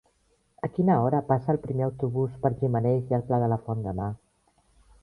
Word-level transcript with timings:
A 0.67 0.69
quina 0.77 0.95
hora 1.01 1.19
passa 1.27 1.53
el 1.53 1.61
primer 1.67 1.85
autobús 1.89 2.41
per 2.47 2.53
Gimenells 2.63 3.13
i 3.15 3.21
el 3.21 3.29
Pla 3.31 3.43
de 3.47 3.53
la 3.55 3.63
Font 3.69 3.89
demà? 3.91 4.11